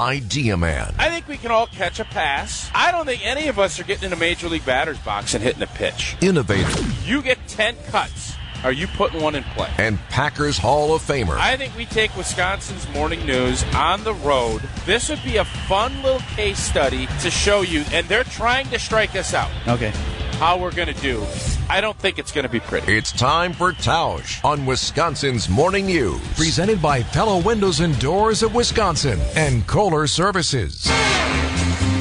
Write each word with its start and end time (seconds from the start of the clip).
Idea 0.00 0.56
Man. 0.56 0.94
I 0.98 1.10
think 1.10 1.28
we 1.28 1.36
can 1.36 1.50
all 1.50 1.66
catch 1.66 2.00
a 2.00 2.04
pass. 2.06 2.70
I 2.74 2.90
don't 2.90 3.04
think 3.04 3.24
any 3.24 3.48
of 3.48 3.58
us 3.58 3.78
are 3.78 3.84
getting 3.84 4.06
in 4.06 4.12
a 4.14 4.16
major 4.16 4.48
league 4.48 4.64
batter's 4.64 4.98
box 4.98 5.34
and 5.34 5.44
hitting 5.44 5.62
a 5.62 5.66
pitch. 5.66 6.16
Innovator. 6.22 6.82
You 7.04 7.20
get 7.20 7.38
10 7.48 7.76
cuts. 7.88 8.34
Are 8.64 8.72
you 8.72 8.86
putting 8.86 9.20
one 9.20 9.34
in 9.34 9.42
play? 9.44 9.70
And 9.76 9.98
Packers 10.08 10.56
Hall 10.56 10.94
of 10.94 11.02
Famer. 11.02 11.36
I 11.36 11.56
think 11.58 11.76
we 11.76 11.84
take 11.84 12.16
Wisconsin's 12.16 12.88
morning 12.94 13.24
news 13.26 13.62
on 13.74 14.02
the 14.02 14.14
road. 14.14 14.62
This 14.86 15.10
would 15.10 15.22
be 15.22 15.36
a 15.36 15.44
fun 15.44 16.02
little 16.02 16.20
case 16.34 16.58
study 16.58 17.06
to 17.20 17.30
show 17.30 17.60
you, 17.60 17.84
and 17.92 18.06
they're 18.08 18.24
trying 18.24 18.68
to 18.70 18.78
strike 18.78 19.14
us 19.16 19.34
out. 19.34 19.50
Okay. 19.68 19.92
How 20.38 20.58
we're 20.58 20.72
going 20.72 20.88
to 20.88 21.00
do. 21.02 21.24
I 21.70 21.80
don't 21.80 21.96
think 21.96 22.18
it's 22.18 22.32
going 22.32 22.42
to 22.42 22.50
be 22.50 22.58
pretty. 22.58 22.96
It's 22.96 23.12
time 23.12 23.52
for 23.52 23.72
Tausch 23.72 24.44
on 24.44 24.66
Wisconsin's 24.66 25.48
Morning 25.48 25.86
News. 25.86 26.20
Presented 26.34 26.82
by 26.82 27.04
Pella 27.04 27.38
Windows 27.38 27.78
and 27.78 27.96
Doors 28.00 28.42
of 28.42 28.56
Wisconsin 28.56 29.20
and 29.36 29.64
Kohler 29.68 30.08
Services. 30.08 30.84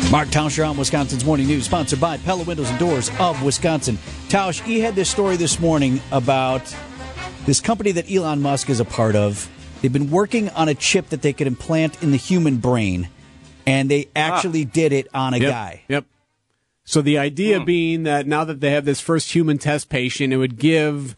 Mark 0.10 0.30
Tauscher 0.30 0.68
on 0.68 0.76
Wisconsin's 0.76 1.24
Morning 1.24 1.46
News, 1.46 1.66
sponsored 1.66 2.02
by 2.02 2.18
Pella 2.18 2.44
Windows 2.46 2.68
and 2.68 2.80
Doors 2.80 3.12
of 3.20 3.44
Wisconsin. 3.44 4.00
Tausch, 4.28 4.60
he 4.64 4.80
had 4.80 4.96
this 4.96 5.08
story 5.08 5.36
this 5.36 5.60
morning 5.60 6.02
about 6.12 6.64
this 7.46 7.62
company 7.62 7.92
that 7.92 8.12
Elon 8.12 8.42
Musk 8.42 8.72
is 8.72 8.80
a 8.80 8.86
part 8.86 9.16
of. 9.16 9.48
They've 9.84 9.94
been 9.94 10.10
working 10.10 10.50
on 10.50 10.68
a 10.68 10.74
chip 10.74 11.10
that 11.10 11.22
they 11.22 11.32
could 11.32 11.46
implant 11.46 12.02
in 12.02 12.10
the 12.10 12.18
human 12.18 12.58
brain, 12.58 13.08
and 13.68 13.88
they 13.88 14.10
actually 14.16 14.66
ah. 14.66 14.74
did 14.74 14.94
it 14.94 15.10
on 15.14 15.36
a 15.36 15.38
yep. 15.38 15.52
guy. 15.52 15.84
Yep. 15.90 16.06
So 16.90 17.04
the 17.04 17.20
idea 17.20 17.60
hmm. 17.60 17.66
being 17.66 18.04
that 18.04 18.26
now 18.26 18.44
that 18.46 18.62
they 18.62 18.72
have 18.72 18.84
this 18.84 19.00
first 19.00 19.36
human 19.36 19.60
test 19.60 19.90
patient, 19.90 20.34
it 20.34 20.38
would 20.38 20.58
give 20.58 21.16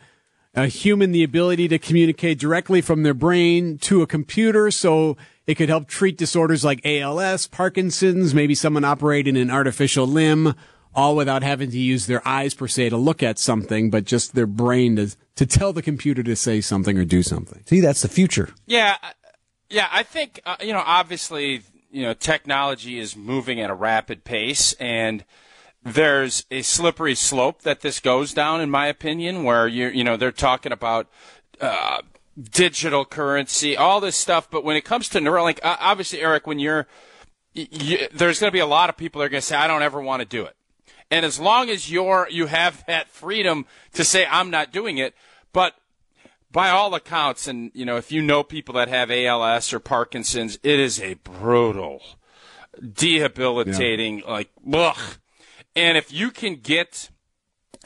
a 0.53 0.67
human 0.67 1.13
the 1.13 1.23
ability 1.23 1.69
to 1.69 1.79
communicate 1.79 2.39
directly 2.39 2.81
from 2.81 3.03
their 3.03 3.13
brain 3.13 3.77
to 3.77 4.01
a 4.01 4.05
computer. 4.05 4.69
So 4.69 5.15
it 5.47 5.55
could 5.55 5.69
help 5.69 5.87
treat 5.87 6.17
disorders 6.17 6.65
like 6.65 6.85
ALS, 6.85 7.47
Parkinson's, 7.47 8.33
maybe 8.33 8.53
someone 8.53 8.83
operating 8.83 9.37
an 9.37 9.49
artificial 9.49 10.05
limb, 10.05 10.55
all 10.93 11.15
without 11.15 11.41
having 11.41 11.71
to 11.71 11.79
use 11.79 12.05
their 12.05 12.27
eyes 12.27 12.53
per 12.53 12.67
se 12.67 12.89
to 12.89 12.97
look 12.97 13.23
at 13.23 13.39
something, 13.39 13.89
but 13.89 14.03
just 14.03 14.35
their 14.35 14.47
brain 14.47 14.97
to, 14.97 15.15
to 15.37 15.45
tell 15.45 15.71
the 15.71 15.81
computer 15.81 16.21
to 16.21 16.35
say 16.35 16.59
something 16.59 16.97
or 16.97 17.05
do 17.05 17.23
something. 17.23 17.63
See, 17.65 17.79
that's 17.79 18.01
the 18.01 18.09
future. 18.09 18.49
Yeah. 18.65 18.97
Yeah. 19.69 19.87
I 19.89 20.03
think, 20.03 20.41
uh, 20.45 20.57
you 20.59 20.73
know, 20.73 20.83
obviously, 20.85 21.61
you 21.89 22.01
know, 22.01 22.13
technology 22.13 22.99
is 22.99 23.15
moving 23.15 23.61
at 23.61 23.69
a 23.69 23.73
rapid 23.73 24.25
pace 24.25 24.73
and, 24.73 25.23
there's 25.83 26.45
a 26.51 26.61
slippery 26.61 27.15
slope 27.15 27.63
that 27.63 27.81
this 27.81 27.99
goes 27.99 28.33
down, 28.33 28.61
in 28.61 28.69
my 28.69 28.87
opinion, 28.87 29.43
where 29.43 29.67
you 29.67 29.87
you 29.87 30.03
know 30.03 30.17
they're 30.17 30.31
talking 30.31 30.71
about 30.71 31.07
uh, 31.59 32.01
digital 32.39 33.05
currency, 33.05 33.75
all 33.75 33.99
this 33.99 34.15
stuff. 34.15 34.49
But 34.49 34.63
when 34.63 34.75
it 34.75 34.85
comes 34.85 35.09
to 35.09 35.19
Neuralink, 35.19 35.59
obviously, 35.63 36.21
Eric, 36.21 36.47
when 36.47 36.59
you're 36.59 36.87
you, 37.53 38.07
there's 38.13 38.39
going 38.39 38.49
to 38.49 38.55
be 38.55 38.59
a 38.59 38.65
lot 38.65 38.89
of 38.89 38.97
people 38.97 39.19
that 39.19 39.25
are 39.25 39.29
going 39.29 39.41
to 39.41 39.47
say, 39.47 39.55
"I 39.55 39.67
don't 39.67 39.81
ever 39.81 40.01
want 40.01 40.21
to 40.21 40.27
do 40.27 40.45
it." 40.45 40.55
And 41.09 41.25
as 41.25 41.39
long 41.39 41.69
as 41.69 41.91
you're 41.91 42.27
you 42.29 42.45
have 42.47 42.85
that 42.85 43.09
freedom 43.09 43.65
to 43.93 44.03
say, 44.03 44.25
"I'm 44.29 44.49
not 44.49 44.71
doing 44.71 44.97
it," 44.97 45.15
but 45.51 45.75
by 46.51 46.69
all 46.69 46.93
accounts, 46.93 47.47
and 47.47 47.71
you 47.73 47.85
know, 47.85 47.97
if 47.97 48.11
you 48.11 48.21
know 48.21 48.43
people 48.43 48.75
that 48.75 48.87
have 48.87 49.09
ALS 49.09 49.73
or 49.73 49.79
Parkinson's, 49.79 50.59
it 50.63 50.79
is 50.79 50.99
a 50.99 51.15
brutal, 51.15 52.01
debilitating, 52.93 54.19
yeah. 54.19 54.31
like, 54.31 54.49
ugh. 54.73 55.17
And 55.75 55.97
if 55.97 56.11
you 56.11 56.31
can 56.31 56.55
get 56.55 57.09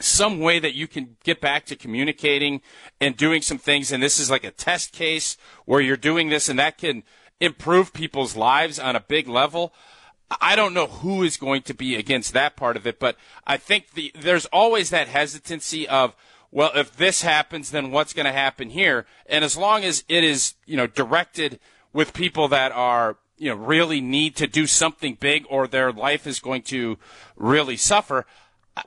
some 0.00 0.40
way 0.40 0.58
that 0.58 0.74
you 0.74 0.86
can 0.86 1.16
get 1.24 1.40
back 1.40 1.64
to 1.66 1.76
communicating 1.76 2.60
and 3.00 3.16
doing 3.16 3.40
some 3.40 3.58
things. 3.58 3.90
And 3.90 4.02
this 4.02 4.20
is 4.20 4.30
like 4.30 4.44
a 4.44 4.50
test 4.50 4.92
case 4.92 5.36
where 5.64 5.80
you're 5.80 5.96
doing 5.96 6.28
this 6.28 6.48
and 6.48 6.58
that 6.58 6.78
can 6.78 7.02
improve 7.40 7.92
people's 7.92 8.36
lives 8.36 8.78
on 8.78 8.96
a 8.96 9.00
big 9.00 9.28
level. 9.28 9.72
I 10.40 10.56
don't 10.56 10.74
know 10.74 10.86
who 10.86 11.22
is 11.22 11.36
going 11.36 11.62
to 11.62 11.74
be 11.74 11.94
against 11.94 12.32
that 12.32 12.56
part 12.56 12.76
of 12.76 12.86
it, 12.86 12.98
but 12.98 13.16
I 13.46 13.56
think 13.56 13.92
the, 13.92 14.12
there's 14.14 14.46
always 14.46 14.90
that 14.90 15.08
hesitancy 15.08 15.88
of, 15.88 16.14
well, 16.50 16.72
if 16.74 16.96
this 16.96 17.22
happens, 17.22 17.70
then 17.70 17.90
what's 17.90 18.12
going 18.12 18.26
to 18.26 18.32
happen 18.32 18.70
here? 18.70 19.06
And 19.26 19.44
as 19.44 19.56
long 19.56 19.84
as 19.84 20.04
it 20.08 20.24
is, 20.24 20.54
you 20.66 20.76
know, 20.76 20.86
directed 20.86 21.60
with 21.92 22.12
people 22.12 22.48
that 22.48 22.72
are, 22.72 23.18
you 23.38 23.50
know, 23.50 23.56
really 23.56 24.00
need 24.00 24.36
to 24.36 24.46
do 24.46 24.66
something 24.66 25.16
big 25.20 25.44
or 25.50 25.66
their 25.66 25.92
life 25.92 26.26
is 26.26 26.40
going 26.40 26.62
to 26.62 26.98
really 27.36 27.76
suffer, 27.76 28.26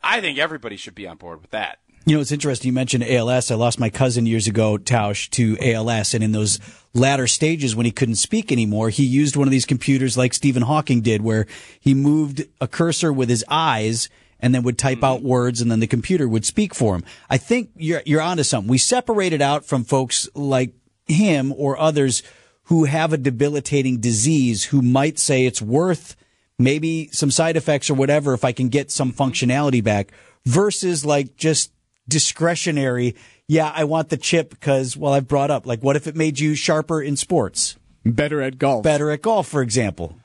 I 0.03 0.21
think 0.21 0.37
everybody 0.37 0.77
should 0.77 0.95
be 0.95 1.07
on 1.07 1.17
board 1.17 1.41
with 1.41 1.51
that. 1.51 1.79
You 2.05 2.15
know, 2.15 2.21
it's 2.21 2.31
interesting. 2.31 2.69
You 2.69 2.73
mentioned 2.73 3.03
ALS. 3.03 3.51
I 3.51 3.55
lost 3.55 3.79
my 3.79 3.89
cousin 3.89 4.25
years 4.25 4.47
ago, 4.47 4.77
Tausch, 4.77 5.29
to 5.31 5.57
ALS. 5.61 6.13
And 6.13 6.23
in 6.23 6.31
those 6.31 6.59
latter 6.93 7.27
stages 7.27 7.75
when 7.75 7.85
he 7.85 7.91
couldn't 7.91 8.15
speak 8.15 8.51
anymore, 8.51 8.89
he 8.89 9.03
used 9.03 9.35
one 9.35 9.47
of 9.47 9.51
these 9.51 9.65
computers 9.65 10.17
like 10.17 10.33
Stephen 10.33 10.63
Hawking 10.63 11.01
did, 11.01 11.21
where 11.21 11.45
he 11.79 11.93
moved 11.93 12.45
a 12.59 12.67
cursor 12.67 13.13
with 13.13 13.29
his 13.29 13.45
eyes 13.47 14.09
and 14.39 14.55
then 14.55 14.63
would 14.63 14.77
type 14.77 15.03
out 15.03 15.19
mm-hmm. 15.19 15.27
words 15.27 15.61
and 15.61 15.69
then 15.69 15.81
the 15.81 15.87
computer 15.87 16.27
would 16.27 16.45
speak 16.45 16.73
for 16.73 16.95
him. 16.95 17.03
I 17.29 17.37
think 17.37 17.71
you're, 17.75 18.01
you're 18.05 18.21
onto 18.21 18.43
something. 18.43 18.69
We 18.69 18.77
separated 18.77 19.41
out 19.41 19.65
from 19.65 19.83
folks 19.83 20.27
like 20.33 20.73
him 21.05 21.53
or 21.57 21.77
others 21.77 22.23
who 22.69 22.85
have 22.85 23.11
a 23.11 23.17
debilitating 23.17 23.99
disease 23.99 24.65
who 24.65 24.81
might 24.81 25.17
say 25.17 25.45
it's 25.45 25.61
worth 25.61 26.15
maybe 26.59 27.09
some 27.11 27.31
side 27.31 27.57
effects 27.57 27.89
or 27.89 27.95
whatever 27.95 28.33
if 28.33 28.45
I 28.45 28.51
can 28.51 28.69
get 28.69 28.91
some 28.91 29.11
functionality 29.11 29.83
back 29.83 30.11
versus 30.45 31.03
like 31.03 31.35
just 31.35 31.71
discretionary. 32.07 33.15
Yeah, 33.47 33.71
I 33.73 33.85
want 33.85 34.09
the 34.09 34.17
chip 34.17 34.51
because, 34.51 34.95
well, 34.95 35.13
I've 35.13 35.27
brought 35.27 35.49
up 35.49 35.65
like, 35.65 35.81
what 35.81 35.95
if 35.95 36.05
it 36.05 36.15
made 36.15 36.39
you 36.39 36.53
sharper 36.53 37.01
in 37.01 37.17
sports? 37.17 37.75
Better 38.05 38.39
at 38.39 38.59
golf. 38.59 38.83
Better 38.83 39.09
at 39.09 39.23
golf, 39.23 39.47
for 39.47 39.63
example. 39.63 40.15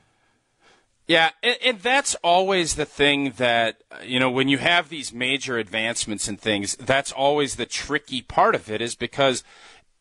Yeah, 1.07 1.31
and, 1.43 1.57
and, 1.63 1.79
that's 1.81 2.15
always 2.23 2.75
the 2.75 2.85
thing 2.85 3.33
that, 3.37 3.83
you 4.03 4.19
know, 4.19 4.31
when 4.31 4.47
you 4.47 4.57
have 4.57 4.89
these 4.89 5.13
major 5.13 5.59
advancements 5.59 6.27
and 6.27 6.39
things, 6.39 6.75
that's 6.77 7.11
always 7.11 7.55
the 7.55 7.67
tricky 7.67 8.23
part 8.23 8.55
of 8.55 8.71
it 8.71 8.81
is 8.81 8.95
because 8.95 9.43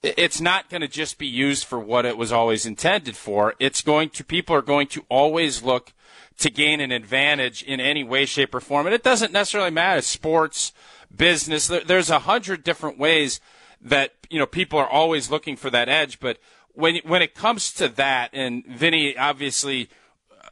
it's 0.04 0.40
not 0.40 0.68
going 0.68 0.82
to 0.82 0.88
just 0.88 1.18
be 1.18 1.26
used 1.26 1.64
for 1.64 1.78
what 1.78 2.04
it 2.04 2.16
was 2.16 2.30
always 2.30 2.66
intended 2.66 3.16
for. 3.16 3.54
It's 3.58 3.82
going 3.82 4.10
to, 4.10 4.24
people 4.24 4.54
are 4.54 4.62
going 4.62 4.86
to 4.88 5.04
always 5.08 5.62
look 5.62 5.92
to 6.38 6.50
gain 6.50 6.80
an 6.80 6.92
advantage 6.92 7.62
in 7.62 7.80
any 7.80 8.04
way, 8.04 8.26
shape, 8.26 8.54
or 8.54 8.60
form. 8.60 8.86
And 8.86 8.94
it 8.94 9.02
doesn't 9.02 9.32
necessarily 9.32 9.70
matter 9.70 10.02
sports, 10.02 10.72
business. 11.14 11.68
There's 11.68 12.10
a 12.10 12.20
hundred 12.20 12.64
different 12.64 12.98
ways 12.98 13.40
that 13.80 14.14
you 14.30 14.38
know 14.38 14.46
people 14.46 14.78
are 14.78 14.88
always 14.88 15.30
looking 15.30 15.56
for 15.56 15.70
that 15.70 15.88
edge. 15.88 16.20
But 16.20 16.38
when 16.72 16.96
when 17.04 17.22
it 17.22 17.34
comes 17.34 17.72
to 17.74 17.88
that, 17.90 18.30
and 18.32 18.64
Vinny, 18.66 19.16
obviously, 19.16 19.88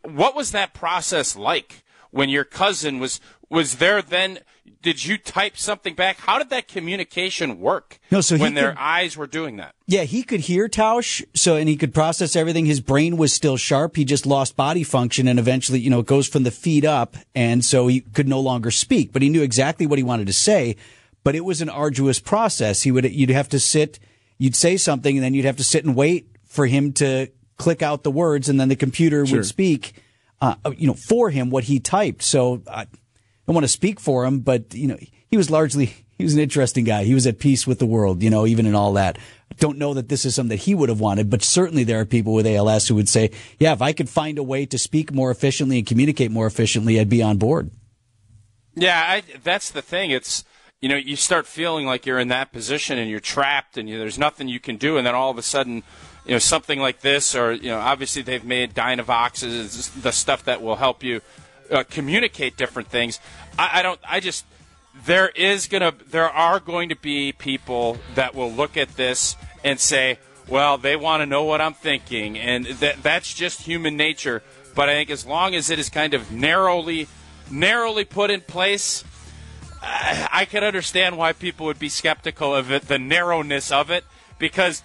what 0.03 0.37
was 0.37 0.53
that 0.53 0.75
process 0.75 1.37
like 1.37 1.83
when 2.11 2.29
your 2.29 2.45
cousin 2.45 3.01
was 3.01 3.21
was 3.53 3.77
there? 3.77 4.03
Then 4.03 4.41
did 4.81 5.05
you 5.05 5.19
type 5.19 5.57
something 5.57 5.95
back? 5.95 6.19
How 6.19 6.39
did 6.39 6.51
that 6.51 6.67
communication 6.67 7.61
work? 7.61 8.01
No, 8.11 8.21
so 8.21 8.37
when 8.37 8.55
their 8.55 8.71
could, 8.71 8.79
eyes 8.81 9.17
were 9.17 9.27
doing 9.27 9.57
that. 9.57 9.75
Yeah, 9.87 10.03
he 10.03 10.23
could 10.23 10.41
hear 10.41 10.69
Tausch, 10.69 11.23
so 11.35 11.57
and 11.57 11.69
he 11.69 11.77
could 11.77 11.95
process 11.95 12.35
everything. 12.35 12.67
His 12.67 12.81
brain 12.81 13.17
was 13.17 13.33
still 13.33 13.57
sharp. 13.57 13.97
He 13.97 14.05
just 14.05 14.27
lost 14.27 14.57
body 14.57 14.83
function, 14.83 15.29
and 15.29 15.39
eventually, 15.39 15.79
you 15.79 15.91
know, 15.91 16.01
it 16.01 16.07
goes 16.07 16.27
from 16.27 16.43
the 16.43 16.51
feet 16.51 16.85
up, 16.85 17.17
and 17.35 17.65
so 17.65 17.87
he 17.87 18.01
could 18.01 18.27
no 18.27 18.41
longer 18.41 18.71
speak. 18.71 19.13
But 19.13 19.23
he 19.23 19.29
knew 19.29 19.43
exactly 19.43 19.87
what 19.87 19.99
he 19.99 20.03
wanted 20.03 20.27
to 20.27 20.33
say. 20.33 20.77
But 21.23 21.37
it 21.37 21.45
was 21.45 21.61
an 21.61 21.69
arduous 21.69 22.19
process. 22.19 22.83
He 22.83 22.91
would 22.91 23.05
you'd 23.13 23.31
have 23.31 23.49
to 23.51 23.61
sit, 23.61 24.01
you'd 24.39 24.57
say 24.57 24.77
something, 24.77 25.17
and 25.17 25.23
then 25.23 25.35
you'd 25.35 25.45
have 25.45 25.59
to 25.59 25.65
sit 25.65 25.85
and 25.85 25.95
wait 25.95 26.29
for 26.47 26.67
him 26.67 26.93
to 26.95 27.29
click 27.59 27.83
out 27.83 28.03
the 28.03 28.11
words, 28.11 28.49
and 28.49 28.59
then 28.59 28.69
the 28.69 28.77
computer 28.77 29.25
sure. 29.25 29.39
would 29.39 29.47
speak, 29.47 29.93
uh, 30.41 30.57
you 30.77 30.89
know, 30.89 30.95
for 30.95 31.31
him 31.31 31.51
what 31.51 31.65
he 31.65 31.79
typed. 31.79 32.23
So. 32.23 32.63
Uh, 32.67 32.87
don't 33.53 33.57
want 33.57 33.65
to 33.65 33.69
speak 33.69 34.01
for 34.01 34.25
him, 34.25 34.41
but 34.41 34.75
you 34.75 34.89
know, 34.89 34.97
he 35.29 35.37
was 35.37 35.51
largely 35.51 35.95
he 36.17 36.25
was 36.25 36.35
an 36.35 36.41
interesting 36.41 36.85
guy. 36.85 37.05
He 37.05 37.15
was 37.15 37.27
at 37.27 37.39
peace 37.39 37.67
with 37.67 37.79
the 37.79 37.87
world, 37.87 38.23
you 38.23 38.31
know, 38.31 38.47
even 38.47 38.65
in 38.65 38.75
all 38.75 38.95
that. 38.95 39.19
Don't 39.59 39.77
know 39.77 39.93
that 39.93 40.09
this 40.09 40.25
is 40.25 40.35
something 40.35 40.57
that 40.57 40.65
he 40.65 40.75
would 40.75 40.89
have 40.89 41.01
wanted, 41.01 41.29
but 41.29 41.43
certainly 41.43 41.85
there 41.85 42.01
are 42.01 42.07
people 42.07 42.33
with 42.33 42.47
ALS 42.47 42.89
who 42.89 42.95
would 42.95 43.09
say, 43.11 43.31
"Yeah, 43.59 43.73
if 43.73 43.83
I 43.83 43.93
could 43.93 44.09
find 44.09 44.39
a 44.39 44.43
way 44.43 44.65
to 44.65 44.79
speak 44.79 45.13
more 45.13 45.31
efficiently 45.31 45.79
and 45.79 45.87
communicate 45.87 46.31
more 46.31 46.47
efficiently, 46.47 46.99
I'd 46.99 47.11
be 47.11 47.23
on 47.23 47.37
board." 47.37 47.71
Yeah, 48.75 49.05
I, 49.07 49.23
that's 49.43 49.71
the 49.71 49.83
thing. 49.83 50.11
It's 50.11 50.45
you 50.81 50.89
know, 50.89 50.97
you 50.97 51.17
start 51.17 51.47
feeling 51.47 51.85
like 51.85 52.07
you're 52.07 52.19
in 52.19 52.29
that 52.29 52.53
position 52.53 52.99
and 52.99 53.11
you're 53.11 53.21
trapped 53.21 53.77
and 53.77 53.89
you, 53.89 53.99
there's 53.99 54.19
nothing 54.19 54.49
you 54.49 54.61
can 54.61 54.77
do, 54.77 54.97
and 54.97 55.07
then 55.07 55.15
all 55.15 55.31
of 55.31 55.37
a 55.37 55.43
sudden, 55.43 55.83
you 56.25 56.33
know, 56.33 56.39
something 56.39 56.81
like 56.81 57.03
this, 57.03 57.35
or 57.35 57.53
you 57.53 57.69
know, 57.69 57.79
obviously 57.79 58.23
they've 58.23 58.45
made 58.45 58.73
Dynavoxes, 58.73 60.03
the 60.03 60.13
stuff 60.13 60.45
that 60.45 60.63
will 60.63 60.77
help 60.77 61.03
you 61.05 61.21
uh, 61.71 61.85
communicate 61.89 62.57
different 62.57 62.89
things. 62.89 63.21
I, 63.59 63.81
I 63.81 63.83
don't. 63.83 64.01
I 64.09 64.21
just 64.21 64.45
there 65.05 65.29
is 65.29 65.69
gonna 65.69 65.93
there 66.11 66.29
are 66.29 66.61
going 66.61 66.89
to 66.91 66.97
be 66.97 67.33
people 67.33 67.99
that 68.15 68.35
will 68.35 68.53
look 68.53 68.77
at 68.77 68.97
this 68.97 69.37
and 69.65 69.81
say, 69.81 70.19
well, 70.49 70.79
they 70.79 70.97
want 70.97 71.23
to 71.23 71.27
know 71.27 71.45
what 71.45 71.61
I'm 71.61 71.75
thinking, 71.75 72.39
and 72.39 72.67
that 72.67 73.03
that's 73.03 73.33
just 73.33 73.63
human 73.63 73.97
nature. 73.97 74.43
But 74.75 74.89
I 74.89 74.95
think 74.95 75.11
as 75.11 75.27
long 75.27 75.55
as 75.55 75.71
it 75.71 75.79
is 75.79 75.89
kind 75.89 76.15
of 76.15 76.33
narrowly 76.33 77.09
narrowly 77.51 78.05
put 78.05 78.31
in 78.31 78.41
place, 78.41 79.05
I, 79.83 80.29
I 80.33 80.45
can 80.45 80.65
understand 80.65 81.17
why 81.19 81.33
people 81.33 81.67
would 81.67 81.79
be 81.79 81.89
skeptical 81.89 82.55
of 82.55 82.71
it, 82.71 82.89
the 82.89 82.99
narrowness 82.99 83.71
of 83.71 83.91
it, 83.91 84.05
because 84.39 84.83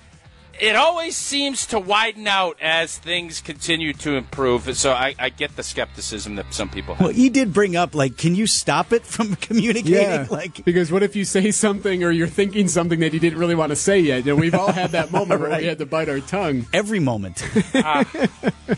it 0.60 0.76
always 0.76 1.16
seems 1.16 1.66
to 1.68 1.80
widen 1.80 2.28
out 2.28 2.58
as 2.62 2.98
things 2.98 3.42
continue 3.42 3.94
to 3.94 4.16
improve. 4.16 4.76
So 4.78 4.92
I, 4.92 5.16
I 5.20 5.30
get 5.30 5.56
the 5.56 5.64
skepticism 5.64 6.36
that 6.36 6.54
some 6.54 6.70
people 6.70 6.96
have. 6.96 7.06
Well, 7.06 7.14
he 7.14 7.30
did 7.30 7.54
bring 7.54 7.76
up 7.76 7.94
like, 7.96 8.18
can 8.18 8.36
you 8.36 8.48
stop 8.48 8.92
it 8.94 9.06
from 9.06 9.36
communicating? 9.48 9.94
Yeah, 9.94 10.28
Like, 10.30 10.64
because 10.66 10.92
what 10.92 11.04
if 11.04 11.16
you 11.16 11.26
say 11.26 11.52
something 11.52 12.04
or 12.04 12.12
you're 12.12 12.28
thinking 12.28 12.68
something 12.68 13.00
that 13.02 13.14
you 13.14 13.20
didn't 13.20 13.40
really 13.40 13.56
want 13.56 13.72
to 13.72 13.76
say 13.76 14.00
yet? 14.00 14.26
You 14.26 14.34
know, 14.34 14.36
we've 14.36 14.56
all 14.56 14.72
had 14.72 14.92
that 14.92 15.12
moment 15.18 15.42
where 15.42 15.58
we 15.58 15.66
had 15.66 15.78
to 15.80 15.86
bite 15.86 16.10
our 16.10 16.20
tongue. 16.20 16.66
every 16.74 17.00
moment. 17.00 17.44
Ah, 17.80 18.06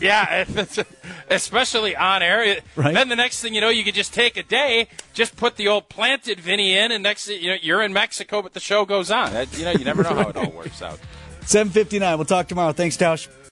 yeah, 0.00 0.44
especially 1.28 1.96
on 1.96 2.22
air. 2.22 2.58
Right. 2.76 2.94
Then 2.94 3.08
the 3.08 3.16
next 3.16 3.40
thing 3.40 3.54
you 3.54 3.60
know, 3.60 3.68
you 3.68 3.82
could 3.84 3.94
just 3.94 4.12
take 4.12 4.36
a 4.36 4.42
day, 4.42 4.88
just 5.14 5.36
put 5.36 5.56
the 5.56 5.68
old 5.68 5.88
planted 5.88 6.38
Vinny 6.40 6.76
in, 6.76 6.92
and 6.92 7.02
next 7.02 7.26
thing 7.26 7.40
you 7.42 7.50
know, 7.50 7.56
you're 7.60 7.82
in 7.82 7.92
Mexico, 7.92 8.42
but 8.42 8.52
the 8.52 8.60
show 8.60 8.84
goes 8.84 9.10
on. 9.10 9.32
You 9.52 9.64
know, 9.64 9.70
you 9.72 9.84
never 9.84 10.02
know 10.02 10.14
how 10.14 10.28
it 10.28 10.36
all 10.36 10.50
works 10.50 10.82
out. 10.82 10.98
759. 11.50 12.16
We'll 12.16 12.24
talk 12.24 12.46
tomorrow. 12.46 12.72
Thanks, 12.72 12.96
Tausch. 12.96 13.26